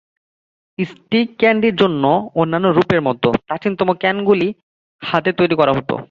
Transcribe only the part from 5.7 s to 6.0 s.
হত।